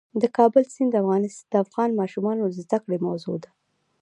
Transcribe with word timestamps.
د 0.21 0.23
کابل 0.37 0.63
سیند 0.73 0.93
د 1.51 1.53
افغان 1.63 1.89
ماشومانو 1.99 2.41
د 2.47 2.53
زده 2.63 2.77
کړې 2.83 2.97
موضوع 3.07 3.35
ده. 3.43 3.49